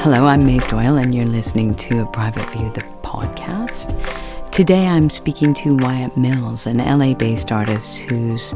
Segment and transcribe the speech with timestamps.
[0.00, 3.98] Hello, I'm Maeve Doyle, and you're listening to A Private View, the podcast.
[4.52, 8.54] Today I'm speaking to Wyatt Mills, an LA based artist whose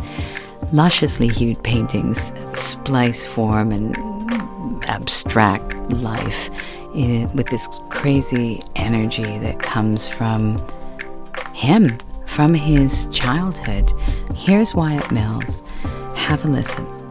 [0.72, 3.96] lusciously hued paintings splice form and
[4.88, 6.48] abstract life
[6.94, 10.56] with this crazy energy that comes from
[11.52, 11.88] him,
[12.26, 13.92] from his childhood.
[14.36, 15.64] Here's Wyatt Mills.
[16.14, 17.01] Have a listen.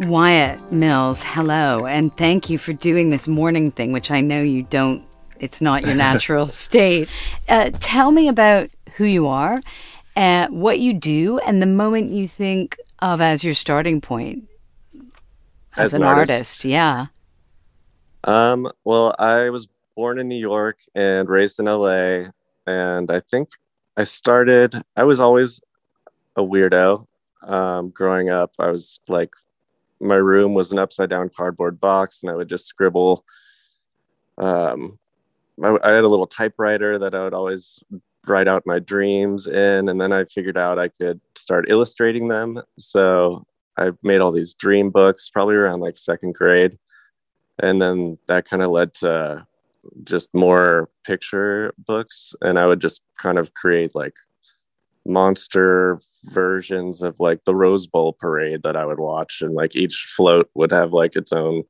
[0.00, 4.62] Wyatt Mills, hello, and thank you for doing this morning thing, which I know you
[4.62, 5.04] don't,
[5.38, 7.08] it's not your natural state.
[7.48, 9.60] Uh, tell me about who you are,
[10.16, 14.48] uh, what you do, and the moment you think of as your starting point
[15.76, 16.30] as, As an, an artist.
[16.32, 16.64] artist?
[16.64, 17.06] Yeah.
[18.24, 22.30] Um, well, I was born in New York and raised in LA.
[22.66, 23.50] And I think
[23.96, 25.60] I started, I was always
[26.36, 27.06] a weirdo
[27.42, 28.52] um, growing up.
[28.58, 29.34] I was like,
[30.00, 33.24] my room was an upside down cardboard box, and I would just scribble.
[34.38, 34.98] Um,
[35.62, 37.82] I, I had a little typewriter that I would always
[38.26, 39.88] write out my dreams in.
[39.88, 42.60] And then I figured out I could start illustrating them.
[42.78, 43.46] So
[43.78, 46.78] I made all these dream books probably around like second grade
[47.62, 49.46] and then that kind of led to
[50.04, 54.14] just more picture books and i would just kind of create like
[55.06, 60.12] monster versions of like the rose bowl parade that i would watch and like each
[60.14, 61.62] float would have like its own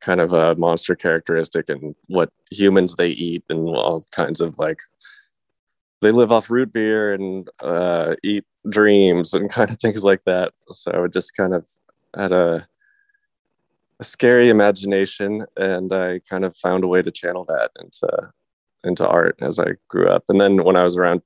[0.00, 4.80] kind of a monster characteristic and what humans they eat and all kinds of like
[6.00, 10.52] they live off root beer and uh, eat dreams and kind of things like that.
[10.70, 11.68] So i would just kind of
[12.16, 12.66] had a
[14.00, 18.32] a scary imagination and i kind of found a way to channel that into
[18.82, 20.24] into art as i grew up.
[20.28, 21.22] And then when i was around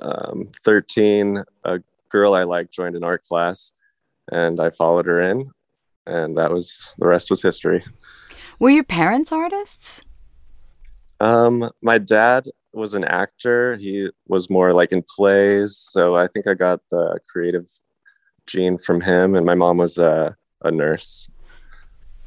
[0.00, 3.72] um, 13 a girl i liked joined an art class
[4.32, 5.50] and i followed her in
[6.06, 7.82] and that was the rest was history
[8.58, 10.04] Were your parents artists?
[11.20, 16.46] um, my dad was an actor he was more like in plays so i think
[16.46, 17.66] i got the creative
[18.46, 21.28] gene from him and my mom was a, a nurse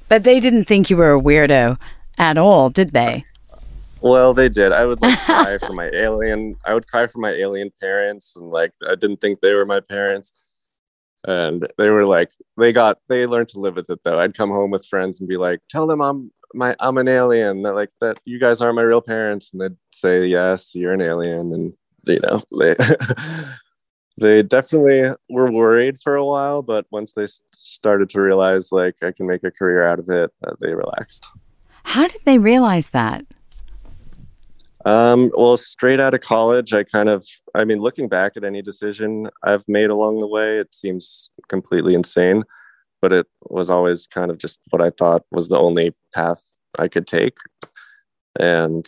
[0.08, 1.80] But they didn't think you were a weirdo
[2.18, 3.24] at all, did they?
[4.02, 4.72] Well, they did.
[4.72, 6.56] I would like cry for my alien.
[6.66, 9.80] I would cry for my alien parents, and like I didn't think they were my
[9.80, 10.34] parents.
[11.26, 14.20] And they were like, they got, they learned to live with it though.
[14.20, 17.62] I'd come home with friends and be like, "Tell them I'm my, I'm an alien."
[17.62, 21.02] They're like, "That you guys aren't my real parents," and they'd say, "Yes, you're an
[21.02, 21.74] alien." And
[22.08, 22.76] you know, they
[24.18, 29.12] they definitely were worried for a while, but once they started to realize like I
[29.12, 31.28] can make a career out of it, uh, they relaxed.
[31.84, 33.26] How did they realize that?
[34.86, 38.62] Um, well, straight out of college, I kind of, I mean, looking back at any
[38.62, 42.44] decision I've made along the way, it seems completely insane,
[43.02, 46.42] but it was always kind of just what I thought was the only path
[46.78, 47.38] I could take.
[48.40, 48.88] And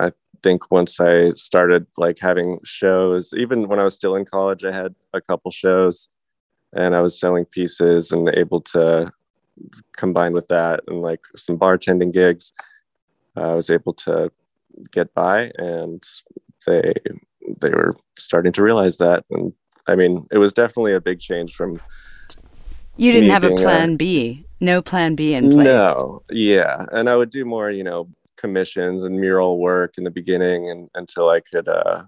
[0.00, 0.10] I
[0.42, 4.72] think once I started like having shows, even when I was still in college, I
[4.72, 6.08] had a couple shows
[6.72, 9.12] and I was selling pieces and able to
[9.96, 12.52] combine with that and like some bartending gigs.
[13.36, 14.32] I was able to
[14.90, 16.02] get by and
[16.66, 16.92] they
[17.60, 19.24] they were starting to realize that.
[19.30, 19.52] And
[19.88, 21.80] i mean it was definitely a big change from
[22.96, 25.64] You didn't have a plan B, no plan B in place.
[25.64, 26.22] no.
[26.30, 26.86] Yeah.
[26.92, 30.88] And i would do more you know commissions and mural work in the beginning and
[30.94, 32.02] until i could uh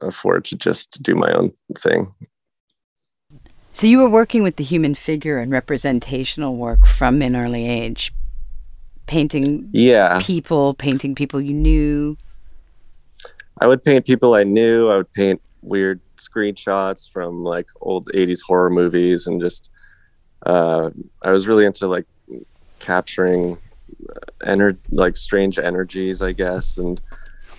[0.00, 2.12] afford to just do my own thing.
[3.72, 8.12] So you were working with the human figure and representational work from an early age,
[9.06, 12.16] painting yeah people, painting people you knew.
[13.60, 14.90] I would paint people I knew.
[14.90, 19.70] I would paint weird screenshots from like old 80s horror movies and just
[20.44, 20.90] uh,
[21.22, 22.06] I was really into like
[22.78, 23.58] capturing
[24.42, 26.78] ener- like strange energies, I guess.
[26.78, 27.00] And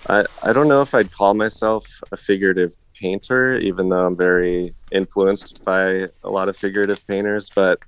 [0.08, 4.74] I, I don't know if I'd call myself a figurative painter, even though I'm very
[4.90, 7.78] influenced by a lot of figurative painters, but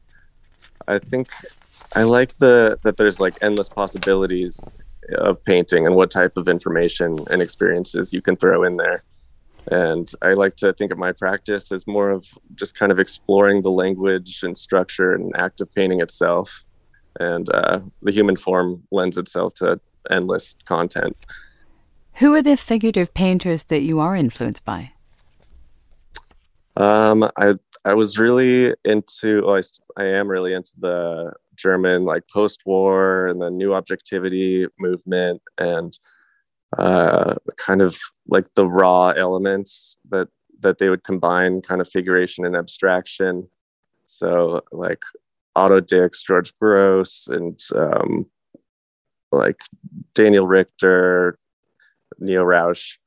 [0.87, 1.29] I think
[1.95, 4.61] I like the that there's like endless possibilities
[5.19, 9.03] of painting and what type of information and experiences you can throw in there.
[9.71, 13.63] And I like to think of my practice as more of just kind of exploring
[13.63, 16.65] the language and structure and act of painting itself.
[17.19, 21.17] And uh, the human form lends itself to endless content.
[22.15, 24.93] Who are the figurative painters that you are influenced by?
[26.77, 27.55] Um, I
[27.85, 29.43] I was really into.
[29.45, 29.61] Oh,
[29.97, 35.99] I am really into the German like post-war and the new objectivity movement and
[36.79, 37.99] uh, kind of
[38.29, 40.29] like the raw elements that
[40.61, 43.49] that they would combine kind of figuration and abstraction.
[44.07, 45.03] So like
[45.57, 48.27] Otto Dix, George Grosz, and um,
[49.33, 49.61] like
[50.15, 51.39] Daniel Richter,
[52.19, 52.99] Neo Rauch.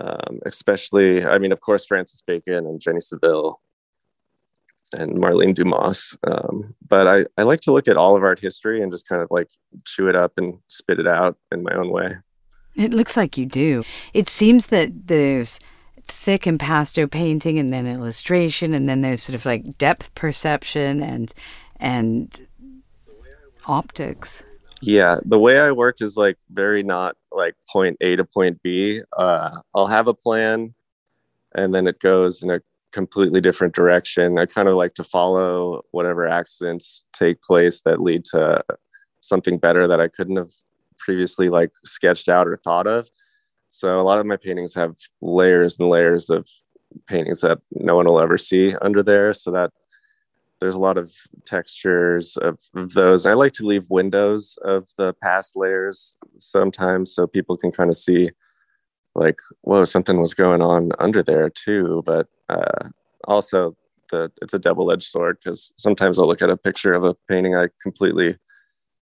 [0.00, 3.60] Um, especially, I mean, of course, Francis Bacon and Jenny Saville
[4.92, 6.16] and Marlene Dumas.
[6.26, 9.22] Um, but I, I like to look at all of art history and just kind
[9.22, 9.48] of like
[9.84, 12.16] chew it up and spit it out in my own way.
[12.76, 13.84] It looks like you do.
[14.12, 15.60] It seems that there's
[16.06, 21.32] thick impasto painting and then illustration and then there's sort of like depth perception and
[21.80, 22.46] and
[23.66, 24.44] optics.
[24.82, 29.00] Yeah, the way I work is like very not like point A to point B.
[29.16, 30.74] Uh, I'll have a plan
[31.54, 32.60] and then it goes in a
[32.94, 34.38] completely different direction.
[34.38, 38.62] I kind of like to follow whatever accidents take place that lead to
[39.20, 40.52] something better that I couldn't have
[40.96, 43.10] previously like sketched out or thought of.
[43.70, 46.48] So a lot of my paintings have layers and layers of
[47.08, 49.34] paintings that no one will ever see under there.
[49.34, 49.72] So that
[50.60, 51.12] there's a lot of
[51.44, 53.26] textures of, of those.
[53.26, 57.96] I like to leave windows of the past layers sometimes so people can kind of
[57.96, 58.30] see
[59.14, 62.02] like whoa something was going on under there too.
[62.04, 62.88] But uh,
[63.24, 63.76] also
[64.10, 67.56] the it's a double-edged sword because sometimes i'll look at a picture of a painting
[67.56, 68.36] i completely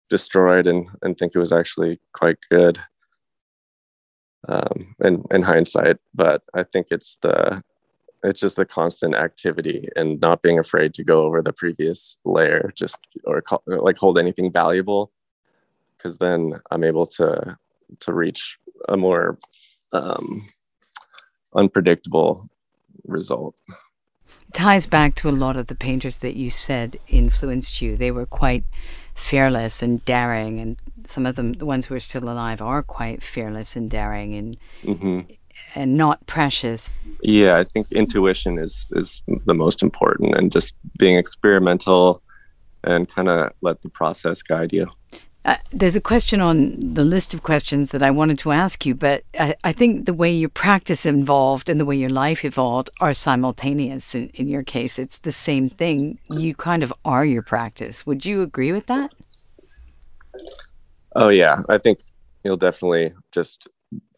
[0.09, 2.79] destroyed and and think it was actually quite good
[4.49, 5.99] um in in hindsight.
[6.15, 7.63] But i think it's the
[8.25, 12.73] it's just the constant activity and not being afraid to go over the previous layer
[12.77, 15.11] just or call, like hold anything valuable
[15.97, 17.57] because then i'm able to
[18.01, 19.39] to reach a more
[19.93, 20.47] um,
[21.55, 22.49] unpredictable
[23.05, 23.55] result.
[24.53, 27.97] ties back to a lot of the painters that you said influenced you.
[27.97, 28.65] They were quite
[29.15, 33.23] fearless and daring, and some of them, the ones who are still alive, are quite
[33.23, 35.21] fearless and daring and mm-hmm.
[35.75, 36.91] and not precious.
[37.23, 42.23] Yeah, I think intuition is is the most important, and just being experimental
[42.85, 44.91] and kind of let the process guide you.
[45.45, 48.95] Uh, there's a question on the list of questions that I wanted to ask you,
[48.95, 52.91] but I, I, think the way your practice evolved and the way your life evolved
[53.01, 54.15] are simultaneous.
[54.15, 56.21] In, in your case, it's the same thing.
[56.31, 58.07] You kind of are your practice.
[58.07, 59.13] Would you agree with that?
[61.17, 61.63] Oh, yeah.
[61.69, 61.99] I think
[62.45, 63.69] you'll definitely just,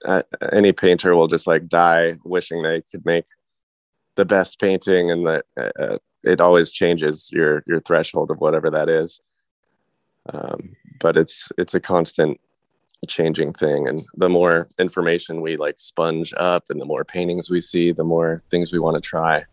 [0.05, 0.23] uh,
[0.53, 3.25] any painter will just like die wishing they could make
[4.17, 8.91] the best painting and that uh, it always changes your, your threshold of whatever that
[8.91, 9.20] is.
[10.32, 12.41] Um, but it's it's a constant
[13.06, 13.87] changing thing.
[13.87, 18.05] And the more information we like sponge up and the more paintings we see the
[18.05, 19.44] more things we want to try.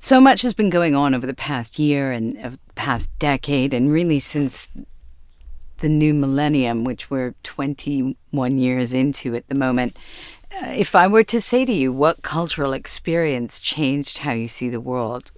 [0.00, 3.90] So much has been going on over the past year and uh, past decade and
[3.90, 4.68] really since
[5.78, 9.96] the new millennium which we're 21 years into at the moment.
[10.52, 14.68] Uh, if i were to say to you what cultural experience changed how you see
[14.68, 15.32] the world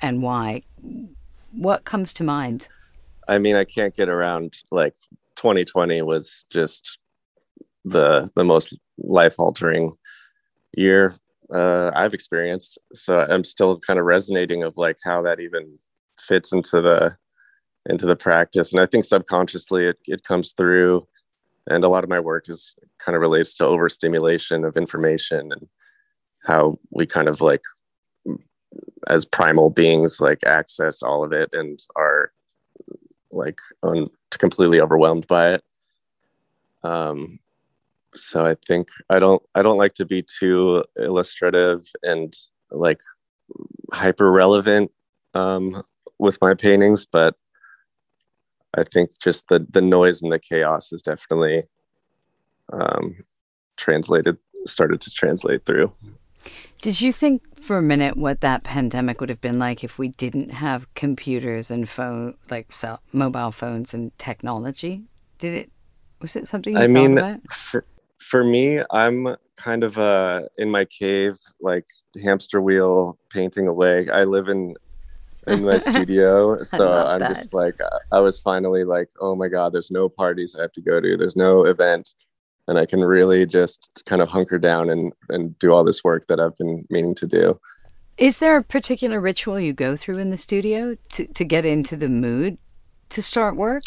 [0.00, 0.60] and why?
[1.52, 2.68] What comes to mind
[3.28, 4.94] I mean, I can't get around like
[5.36, 6.98] 2020 was just
[7.84, 9.92] the the most life altering
[10.76, 11.14] year
[11.52, 12.78] uh, I've experienced.
[12.94, 15.76] So I'm still kind of resonating of like how that even
[16.18, 17.16] fits into the
[17.86, 18.72] into the practice.
[18.72, 21.06] And I think subconsciously it, it comes through.
[21.66, 25.68] And a lot of my work is kind of relates to overstimulation of information and
[26.44, 27.62] how we kind of like
[29.08, 32.32] as primal beings like access all of it and are
[33.34, 35.64] like un- completely overwhelmed by it.
[36.82, 37.38] Um,
[38.14, 42.34] so I think I don't I don't like to be too illustrative and
[42.70, 43.00] like
[43.92, 44.90] hyper relevant
[45.34, 45.82] um,
[46.18, 47.34] with my paintings, but
[48.76, 51.64] I think just the the noise and the chaos is definitely
[52.72, 53.16] um,
[53.76, 54.36] translated
[54.66, 55.92] started to translate through.
[56.84, 60.08] Did you think for a minute what that pandemic would have been like if we
[60.08, 65.04] didn't have computers and phone, like cell, mobile phones and technology?
[65.38, 65.72] Did it?
[66.20, 66.74] Was it something?
[66.74, 67.86] you I mean, for,
[68.18, 71.86] for me, I'm kind of uh, in my cave, like
[72.22, 74.10] hamster wheel painting away.
[74.10, 74.74] I live in
[75.46, 77.34] in my studio, so I'm that.
[77.34, 77.78] just like
[78.12, 81.16] I was finally like, oh my god, there's no parties I have to go to.
[81.16, 82.12] There's no event
[82.68, 86.26] and I can really just kind of hunker down and, and do all this work
[86.28, 87.60] that I've been meaning to do.
[88.16, 91.96] Is there a particular ritual you go through in the studio to, to get into
[91.96, 92.58] the mood
[93.10, 93.82] to start work?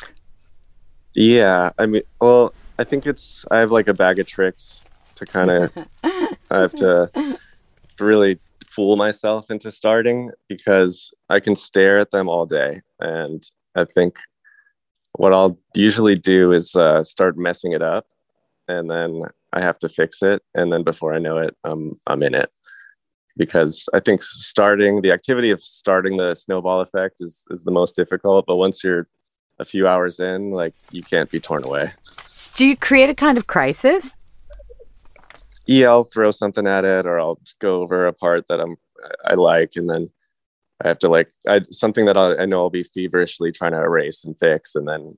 [1.14, 4.84] Yeah, I mean, well, I think it's, I have like a bag of tricks
[5.16, 5.72] to kind of,
[6.04, 7.40] I have to
[8.00, 12.82] really fool myself into starting because I can stare at them all day.
[13.00, 13.44] And
[13.76, 14.20] I think
[15.14, 18.06] what I'll usually do is uh, start messing it up
[18.68, 22.24] and then I have to fix it, and then before I know it, I'm I'm
[22.24, 22.52] in it.
[23.38, 27.96] because I think starting the activity of starting the snowball effect is is the most
[27.96, 28.46] difficult.
[28.48, 29.08] But once you're
[29.60, 31.92] a few hours in, like you can't be torn away.
[32.56, 34.16] Do you create a kind of crisis?
[35.66, 38.78] Yeah, I'll throw something at it, or I'll go over a part that I'm
[39.26, 40.10] I like, and then
[40.84, 43.80] I have to like I something that i I know I'll be feverishly trying to
[43.80, 45.16] erase and fix, and then.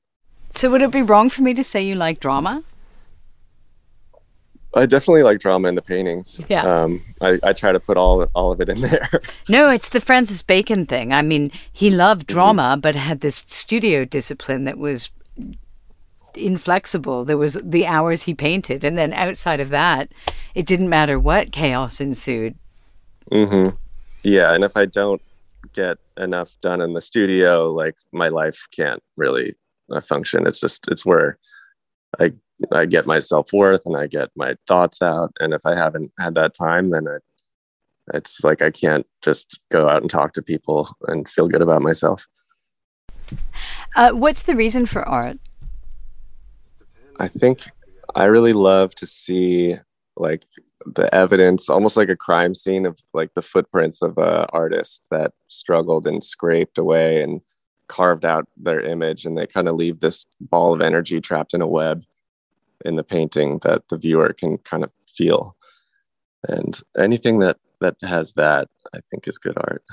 [0.55, 2.63] So would it be wrong for me to say you like drama?
[4.75, 6.39] I definitely like drama in the paintings.
[6.47, 6.61] Yeah.
[6.61, 9.09] Um, I, I try to put all all of it in there.
[9.47, 11.13] no, it's the Francis Bacon thing.
[11.13, 12.35] I mean, he loved mm-hmm.
[12.35, 12.81] drama, mm-hmm.
[12.81, 15.09] but had this studio discipline that was
[16.35, 17.25] inflexible.
[17.25, 20.11] There was the hours he painted, and then outside of that,
[20.53, 22.55] it didn't matter what chaos ensued.
[23.31, 23.75] Mm-hmm.
[24.23, 25.21] Yeah, and if I don't
[25.73, 29.55] get enough done in the studio, like my life can't really
[29.91, 30.45] uh, function.
[30.45, 31.37] It's just it's where
[32.19, 32.33] I
[32.71, 35.31] I get my self worth and I get my thoughts out.
[35.39, 37.23] And if I haven't had that time, then it,
[38.13, 41.81] it's like I can't just go out and talk to people and feel good about
[41.81, 42.27] myself.
[43.95, 45.37] Uh, what's the reason for art?
[47.19, 47.69] I think
[48.15, 49.75] I really love to see
[50.17, 50.45] like
[50.85, 55.33] the evidence, almost like a crime scene of like the footprints of a artist that
[55.47, 57.41] struggled and scraped away and
[57.87, 61.61] carved out their image, and they kind of leave this ball of energy trapped in
[61.61, 62.03] a web
[62.85, 65.55] in the painting that the viewer can kind of feel.
[66.47, 69.83] And anything that that has that i think is good art.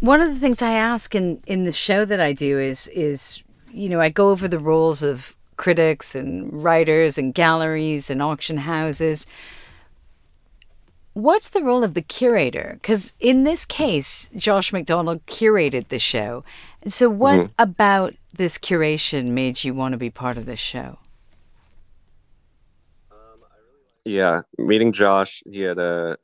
[0.00, 3.42] One of the things i ask in in the show that i do is is
[3.72, 8.58] you know i go over the roles of critics and writers and galleries and auction
[8.58, 9.26] houses.
[11.14, 12.72] What's the role of the curator?
[12.74, 16.44] Because in this case josh mcdonald curated the show.
[16.86, 17.52] So what mm-hmm.
[17.58, 20.98] about this curation made you want to be part of this show
[24.06, 26.16] yeah, meeting Josh, he had a,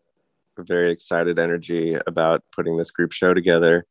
[0.59, 3.85] very excited energy about putting this group show together.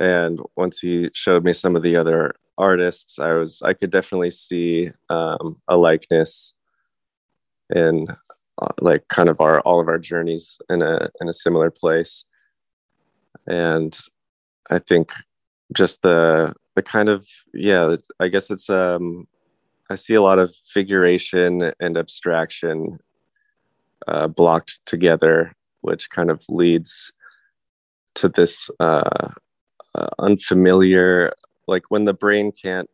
[0.00, 4.30] And once he showed me some of the other artists, I was I could definitely
[4.30, 6.54] see um, a likeness
[7.74, 8.06] in
[8.62, 12.24] uh, like kind of our all of our journeys in a in a similar place.
[13.46, 13.98] And
[14.70, 15.10] I think
[15.76, 19.26] just the the kind of yeah, I guess it's um
[19.94, 22.98] I see a lot of figuration and abstraction
[24.08, 27.12] uh, blocked together, which kind of leads
[28.16, 29.28] to this uh,
[29.94, 31.32] uh, unfamiliar,
[31.68, 32.90] like when the brain can't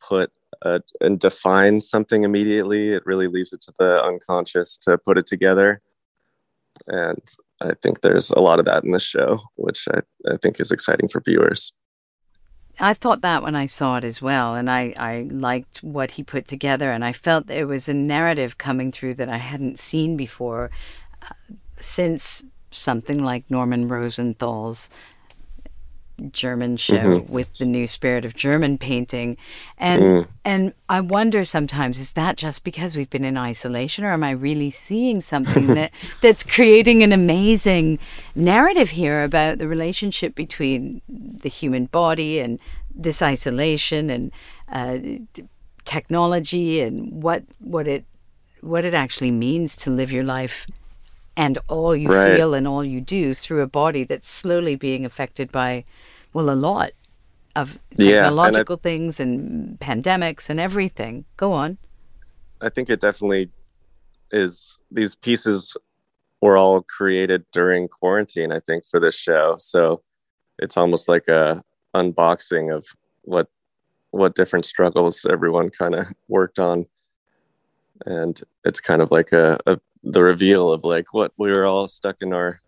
[0.00, 0.30] put
[0.62, 5.26] a, and define something immediately, it really leaves it to the unconscious to put it
[5.26, 5.82] together.
[6.86, 7.20] And
[7.60, 10.02] I think there's a lot of that in the show, which I,
[10.32, 11.72] I think is exciting for viewers.
[12.80, 16.22] I thought that when I saw it as well, and I, I liked what he
[16.22, 20.16] put together, and I felt there was a narrative coming through that I hadn't seen
[20.16, 20.70] before
[21.22, 21.34] uh,
[21.80, 24.90] since something like Norman Rosenthal's
[26.30, 27.32] German show mm-hmm.
[27.32, 29.36] with the new spirit of German painting.
[29.78, 30.28] And mm.
[30.44, 34.30] and I wonder sometimes is that just because we've been in isolation or am I
[34.30, 37.98] really seeing something that that's creating an amazing
[38.34, 42.60] narrative here about the relationship between the human body and
[42.94, 44.32] this isolation and
[44.70, 44.98] uh,
[45.84, 48.04] technology and what what it
[48.60, 50.66] what it actually means to live your life
[51.36, 52.36] and all you right.
[52.36, 55.84] feel and all you do through a body that's slowly being affected by,
[56.32, 56.92] well, a lot
[57.56, 61.24] of technological yeah, and things and pandemics and everything.
[61.36, 61.78] Go on.
[62.60, 63.50] I think it definitely
[64.30, 64.78] is.
[64.90, 65.76] These pieces
[66.40, 69.56] were all created during quarantine, I think, for this show.
[69.58, 70.02] So
[70.58, 71.62] it's almost like a
[71.94, 72.86] unboxing of
[73.22, 73.48] what
[74.10, 76.86] what different struggles everyone kind of worked on
[78.06, 81.88] and it's kind of like a, a the reveal of like what we were all
[81.88, 82.60] stuck in our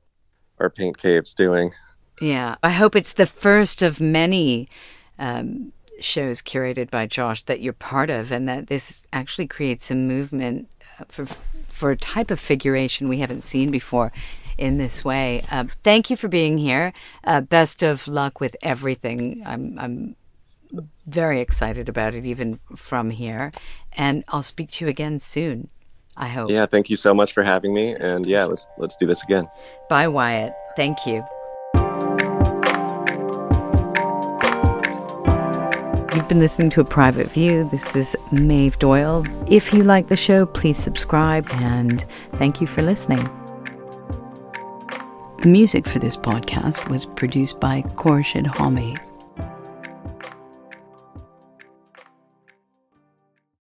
[0.59, 1.73] our paint caves doing.
[2.21, 4.69] Yeah, I hope it's the first of many
[5.19, 9.95] um, shows curated by Josh that you're part of, and that this actually creates a
[9.95, 10.69] movement
[11.01, 11.27] uh, for
[11.69, 14.13] for a type of figuration we haven't seen before
[14.57, 15.45] in this way.
[15.51, 16.93] Uh, thank you for being here.
[17.25, 19.43] Uh, best of luck with everything.
[19.45, 20.17] I'm I'm
[21.07, 23.51] very excited about it, even from here,
[23.93, 25.69] and I'll speak to you again soon.
[26.17, 26.51] I hope.
[26.51, 27.95] Yeah, thank you so much for having me.
[27.95, 29.49] And yeah, let's let's do this again.
[29.89, 30.55] Bye, Wyatt.
[30.77, 31.25] Thank you.
[36.15, 37.69] You've been listening to a private view.
[37.71, 39.25] This is Maeve Doyle.
[39.49, 42.05] If you like the show, please subscribe and
[42.35, 43.29] thank you for listening.
[45.43, 48.97] The music for this podcast was produced by Khorshid Homi.